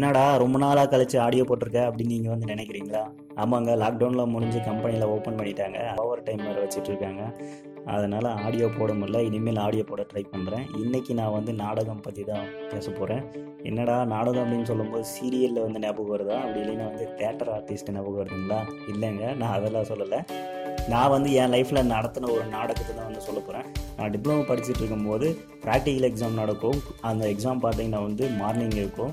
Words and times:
என்னடா 0.00 0.22
ரொம்ப 0.40 0.56
நாளாக 0.62 0.88
கழிச்சு 0.92 1.16
ஆடியோ 1.24 1.42
போட்டிருக்க 1.48 1.80
அப்படின்னு 1.86 2.12
நீங்கள் 2.14 2.32
வந்து 2.32 2.46
நினைக்கிறீங்களா? 2.50 3.00
ஆமாங்க 3.42 3.70
லாக்டவுனில் 3.80 4.30
முடிஞ்சு 4.34 4.60
கம்பெனியில் 4.68 5.10
ஓப்பன் 5.14 5.36
பண்ணிட்டாங்க. 5.38 5.78
ஓவர் 6.02 6.22
டைம் 6.26 6.44
வேறு 6.46 6.62
வச்சுட்டு 6.62 6.90
இருக்காங்க. 6.92 7.22
அதனால் 7.94 8.28
ஆடியோ 8.44 8.66
போட 8.76 8.90
முடியல. 9.00 9.20
இனிமேல் 9.28 9.60
ஆடியோ 9.64 9.84
போட 9.90 10.04
ட்ரை 10.10 10.22
பண்ணுறேன் 10.34 10.64
இன்றைக்கி 10.82 11.14
நான் 11.18 11.34
வந்து 11.36 11.54
நாடகம் 11.62 12.02
பற்றி 12.06 12.22
தான் 12.30 12.46
பேச 12.70 12.86
போகிறேன் 12.98 13.22
என்னடா 13.70 13.96
நாடகம் 14.14 14.42
அப்படின்னு 14.44 14.70
சொல்லும்போது 14.70 15.04
சீரியலில் 15.14 15.64
வந்து 15.66 15.82
ஞாபகம் 15.84 16.14
வருதா? 16.14 16.38
அப்படி 16.44 16.62
இல்லைன்னா 16.64 16.86
வந்து 16.92 17.08
தேட்டர் 17.20 17.50
ஆர்டிஸ்ட் 17.56 17.92
ஞாபகம் 17.96 18.20
வருதுங்களா? 18.22 18.60
இல்லைங்க 18.92 19.26
நான் 19.42 19.56
அதெல்லாம் 19.58 19.90
சொல்லலை. 19.92 20.20
நான் 20.92 21.12
வந்து 21.14 21.30
என் 21.40 21.52
லைஃப்பில் 21.54 21.88
நடத்தின 21.94 22.30
ஒரு 22.36 22.46
நாடகத்தை 22.54 22.92
தான் 22.92 23.08
வந்து 23.08 23.26
சொல்ல 23.26 23.40
போகிறேன் 23.48 23.66
நான் 23.98 24.12
டிப்ளமோ 24.14 24.46
படிச்சுட்டு 24.50 24.82
இருக்கும்போது 24.82 25.26
ப்ராக்டிக்கல் 25.66 26.08
எக்ஸாம் 26.10 26.40
நடக்கும். 26.42 26.80
அந்த 27.10 27.24
எக்ஸாம் 27.34 27.62
பார்த்தீங்கன்னா 27.66 28.02
வந்து 28.08 28.24
மார்னிங் 28.40 28.78
இருக்கும். 28.82 29.12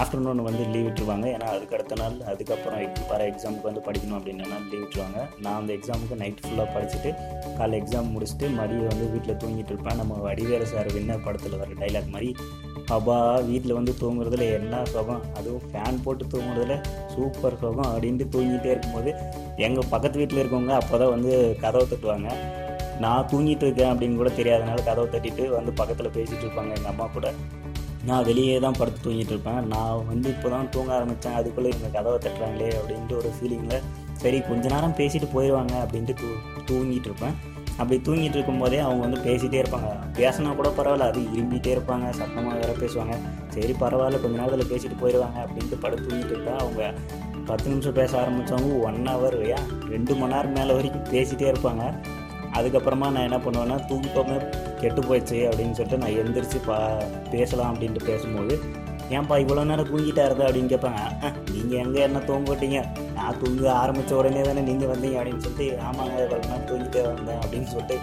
ஆஃப்டர்நூன் 0.00 0.40
வந்து 0.48 0.64
லீவ் 0.72 0.86
விட்டுருவாங்க. 0.86 1.26
ஏன்னா 1.34 1.46
அதுக்கு 1.54 1.74
அடுத்த 1.76 1.94
நாள் 2.00 2.16
அதுக்கப்புறம் 2.30 3.06
வர 3.10 3.20
எக்ஸாமுக்கு 3.30 3.68
வந்து 3.68 3.82
படிக்கணும் 3.86 4.18
அப்படின்னா 4.18 4.46
லீவ் 4.70 4.82
விட்டுருவாங்க. 4.82 5.18
நான் 5.44 5.58
அந்த 5.60 5.72
எக்ஸாமுக்கு 5.76 6.18
நைட் 6.22 6.42
ஃபுல்லாக 6.44 6.68
படிச்சுட்டு 6.74 7.10
காலைல 7.58 7.78
எக்ஸாம் 7.82 8.10
முடிச்சுட்டு 8.14 8.48
மதியம் 8.58 8.90
வந்து 8.92 9.06
வீட்டில் 9.14 9.40
தூங்கிட்டு 9.44 9.72
இருப்பேன். 9.74 9.96
நம்ம 9.96 10.18
வடிவேல 10.26 10.66
சார் 10.72 10.90
வின்ன 10.96 11.18
படத்தில் 11.24 11.58
வர 11.62 11.70
டைலாக் 11.82 12.12
மாதிரி 12.14 12.30
அப்பா 12.96 13.16
வீட்டில் 13.48 13.76
வந்து 13.78 13.92
தூங்குறதுல 14.00 14.44
என்ன 14.58 14.84
சுகம்? 14.92 15.24
அதுவும் 15.38 15.64
ஃபேன் 15.70 16.02
போட்டு 16.04 16.24
தூங்குறதுல 16.34 16.76
சூப்பர் 17.14 17.58
சுகம் 17.62 17.90
அப்படின்ட்டு 17.92 18.26
தூங்கிட்டே 18.34 18.70
இருக்கும்போது 18.74 19.10
எங்கள் 19.56 19.90
பக்கத்து 19.90 20.18
வீட்டில் 20.18 20.42
இருக்கவங்க 20.42 20.74
அப்போ 20.80 20.98
தான் 20.98 21.14
வந்து 21.16 21.32
கதவை 21.60 21.86
தட்டுவாங்க. 21.90 22.28
நான் 23.04 23.28
தூங்கிட்டு 23.32 23.64
இருக்கேன் 23.66 23.90
அப்படின்னு 23.92 24.16
கூட 24.16 24.30
தெரியாதனால 24.38 24.84
கதவை 24.84 25.08
தட்டிட்டு 25.14 25.48
வந்து 25.48 25.72
பக்கத்தில் 25.72 26.14
பேசிகிட்டு 26.18 26.46
இருப்பாங்க 26.46 26.72
எங்கள் 26.78 26.92
அம்மா 26.92 27.06
கூட. 27.06 27.28
நான் 28.08 28.26
வெளியே 28.28 28.56
தான் 28.64 28.78
படுத்து 28.78 29.00
தூங்கிட்டு 29.04 29.32
இருப்பேன். 29.34 29.60
நான் 29.72 30.06
வந்து 30.10 30.28
இப்போ 30.34 30.48
தான் 30.54 30.68
தூங்க 30.74 30.90
ஆரம்பித்தேன் 30.96 31.36
அதுக்குள்ளே 31.38 31.70
இவங்க 31.74 31.88
கதவை 31.96 32.18
தட்டுறாங்களே 32.24 32.68
அப்படின்ட்டு 32.78 33.18
ஒரு 33.20 33.30
ஃபீலிங்கில் 33.36 33.84
சரி 34.22 34.38
கொஞ்ச 34.50 34.64
நேரம் 34.74 34.96
பேசிட்டு 35.00 35.28
போயிடுவாங்க 35.34 35.74
அப்படின்ட்டு 35.84 36.14
தூ 36.20 36.28
தூங்கிட்டு 36.68 37.08
இருப்பேன். 37.10 37.36
அப்படி 37.80 37.96
தூங்கிட்டு 38.06 38.36
இருக்கும்போதே 38.38 38.78
அவங்க 38.84 39.02
வந்து 39.06 39.18
பேசிகிட்டே 39.26 39.58
இருப்பாங்க. 39.62 39.90
பேசினா 40.18 40.52
கூட 40.60 40.70
பரவாயில்ல 40.78 41.08
அது 41.10 41.20
இரும்பிகிட்டே 41.36 41.70
இருப்பாங்க 41.76 42.06
சத்தமாக 42.20 42.54
வேறு 42.60 42.74
பேசுவாங்க. 42.82 43.16
சரி 43.54 43.74
பரவாயில்ல 43.82 44.20
கொஞ்ச 44.22 44.36
நேரத்தில் 44.40 44.70
பேசிட்டு 44.72 44.96
போயிடுவாங்க 45.02 45.38
அப்படின்ட்டு 45.44 45.78
படுத்து 45.84 46.06
தூங்கிட்டு 46.08 46.34
இருந்தா 46.36 46.54
அவங்க 46.64 46.82
பத்து 47.50 47.66
நிமிஷம் 47.72 47.98
பேச 47.98 48.12
ஆரம்பித்தவங்க 48.22 48.78
ஒன் 48.88 48.98
ஹவர் 49.10 49.36
ஏன் 49.52 49.68
ரெண்டு 49.92 50.14
மணி 50.20 50.34
நேரம் 50.34 50.56
மேலே 50.58 50.72
வரைக்கும் 50.78 51.06
பேசிகிட்டே 51.12 51.46
இருப்பாங்க. 51.52 51.84
அதுக்கப்புறமா 52.58 53.08
நான் 53.14 53.26
என்ன 53.28 53.38
பண்ணுவேன்னா 53.46 53.78
தூக்கமே 53.90 54.36
கெட்டு 54.82 55.00
போயிடுச்சு 55.08 55.38
அப்படின்னு 55.48 55.76
சொல்லிட்டு 55.78 56.02
நான் 56.02 56.18
எந்திரிச்சு 56.22 56.60
பா 56.68 56.76
பேசலாம் 57.34 57.72
அப்படின்ட்டு 57.72 58.08
பேசும்போது 58.10 58.56
ஏன்பா 59.16 59.36
இவ்வளோ 59.42 59.62
நேரம் 59.68 59.90
தூங்கிட்டா 59.90 60.24
இருந்தா 60.28 60.46
அப்படின்னு 60.48 60.72
கேட்பாங்க. 60.72 61.02
நீங்கள் 61.52 61.80
எங்கே 61.82 62.00
என்ன 62.06 62.18
தூங்கிட்டீங்க 62.30 62.78
நான் 63.18 63.38
தூங்க 63.42 63.68
ஆரம்பித்த 63.82 64.18
உடனே 64.18 64.42
தானே 64.48 64.62
நீங்கள் 64.70 64.90
வந்தீங்க 64.90 65.18
அப்படின்னு 65.20 65.44
சொல்லிட்டு 65.44 65.68
ஆமாங்க 65.88 66.16
இவ்வளோ 66.24 66.40
நேரம் 66.48 66.66
தூங்கிட்டே 66.70 67.04
வந்தேன் 67.12 67.40
அப்படின்னு 67.42 67.70
சொல்லிட்டு 67.74 67.96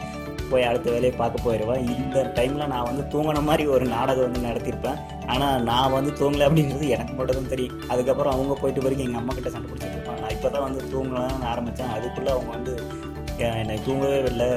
போய் 0.50 0.67
அடுத்த 0.70 0.88
வேலையை 0.94 1.14
பார்க்க 1.20 1.45
போயிடுவேன் 1.45 1.86
இந்த 1.94 2.17
டைமில் 2.38 2.72
நான் 2.73 2.88
வந்து 2.89 3.03
தூங்கின 3.14 3.44
மாதிரி 3.48 3.64
ஒரு 3.76 3.86
நாடகம் 3.94 4.26
வந்து 4.28 4.42
நடத்தியிருப்பேன். 4.48 5.00
ஆனால் 5.33 5.64
நான் 5.70 5.95
வந்து 5.95 6.11
தூங்கலை 6.20 6.45
அப்படின்றது 6.48 6.88
எனக்கு 6.95 7.14
மட்டும் 7.20 7.39
தான் 7.39 7.53
தெரியும். 7.53 7.78
அதுக்கப்புறம் 7.94 8.36
அவங்க 8.36 8.56
போயிட்டு 8.61 8.83
வரைக்கும் 8.86 9.08
எங்கள் 9.08 9.22
அம்மா 9.22 9.36
கிட்ட 9.38 9.52
சண்டை 9.56 9.70
பிடிச்சிட்டு 9.72 9.98
இருப்பாங்க. 9.98 10.22
நான் 10.23 10.36
இப்போ 10.38 10.50
தான் 10.56 10.66
வந்து 10.67 10.81
தூங்கலாம்னு 10.94 11.50
ஆரம்பித்தேன் 11.53 11.94
அதுக்குள்ளே 11.98 12.31
அவங்க 12.36 12.52
வந்து 12.58 12.76
என்னை 13.38 13.80
தூங்கவே 13.86 14.23
இல்லை. 14.23 14.47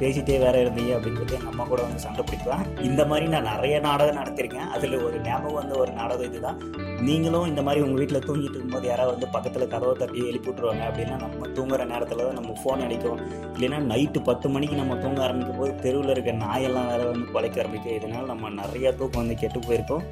பேசிட்டே 0.00 0.38
வேற 0.38 0.62
இருந்தீங்க 0.64 0.92
அப்படின்னு 0.96 1.16
சொல்லி 1.16 1.34
எங்கள் 1.34 1.50
அம்மா 1.50 1.64
கூட 1.64 1.82
வந்து 1.82 1.98
சண்டை 1.98 2.24
பிடிப்பேன். 2.24 2.82
இந்த 2.82 3.06
மாதிரி 3.06 3.26
நான் 3.26 3.42
நிறைய 3.42 3.80
நாடகம் 3.80 4.16
நடத்திருக்கேன். 4.16 4.68
அதில் 4.76 5.02
ஒரு 5.02 5.20
ஞாபகம் 5.20 5.54
வந்து 5.54 5.78
ஒரு 5.78 5.92
நாடகம் 5.92 6.26
இதுதான். 6.26 6.58
நீங்களும் 7.00 7.46
இந்த 7.46 7.62
மாதிரி 7.62 7.84
உங்கள் 7.84 7.98
வீட்டில் 7.98 8.26
தூங்கிட்டு 8.28 8.50
இருக்கும்போது 8.50 8.86
யாராவது 8.86 9.12
வந்து 9.12 9.28
பக்கத்தில் 9.28 9.68
கதவை 9.68 9.94
தட்டி 9.94 10.26
எழுப்பி 10.26 10.50
விட்ருவாங்க 10.50 10.84
அப்படின்னா 10.88 11.16
நம்ம 11.20 11.46
தூங்குற 11.46 11.86
நேரத்தில் 11.86 12.24
தான் 12.24 12.38
நம்ம 12.40 12.54
ஃபோன் 12.64 12.84
அடிக்கும். 12.84 13.20
இல்லைன்னா 13.54 13.80
நைட்டு 13.92 14.22
பத்து 14.24 14.48
மணிக்கு 14.48 14.76
நம்ம 14.76 14.96
தூங்க 14.96 15.22
ஆரம்பிக்கும் 15.22 15.56
போது 15.56 15.74
தெருவில் 15.74 16.08
இருக்க 16.08 16.32
நாயெல்லாம் 16.32 16.86
வேற 16.86 17.04
வந்து 17.04 17.32
குலைக்க 17.32 17.60
ஆரம்பிக்கும். 17.60 17.94
இதனால் 17.94 18.26
நம்ம 18.26 18.48
நிறைய 18.48 18.92
தூக்கம் 18.92 19.26
வந்து 19.26 19.34
கெட்டு 19.34 19.58
போயிருக்கோம். 19.58 20.04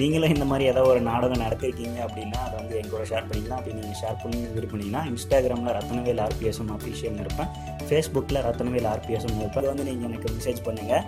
நீங்களும் 0.00 0.32
இந்த 0.34 0.44
மாதிரி 0.50 0.64
ஏதாவது 0.70 0.90
ஒரு 0.92 1.00
நாடகம் 1.08 1.42
நடத்திருக்கீங்க 1.44 1.98
அப்படின்னா 2.04 2.38
அதை 2.44 2.54
வந்து 2.60 2.76
என் 2.78 2.92
கூட 2.92 3.02
ஷேர் 3.10 3.26
பண்ணிக்கலாம். 3.30 3.58
அப்படி 3.60 3.76
நீங்கள் 3.78 3.98
ஷேர் 4.02 4.20
பண்ணி 4.22 4.38
விரும்பினீங்கன்னா 4.54 5.02
இன்ஸ்டாகிராமில் 5.10 5.74
ரத்னவேல் 5.78 6.22
ஆர்பிஎஸ்எம் 6.26 6.72
அஃபிஷியல்னு 6.76 7.24
இருப்பேன். 7.24 7.50
ஃபேஸ்புக்கில் 7.88 8.40
ரத்னவேல் 8.48 8.88
ஆர்பிஎஸ்எம் 8.94 9.38
இருப்பேன். 9.42 9.68
வந்து 9.72 9.86
நீங்கள் 9.90 10.08
எனக்கு 10.10 10.30
மெசேஜ் 10.38 10.62
பண்ணுங்கள் 10.68 11.04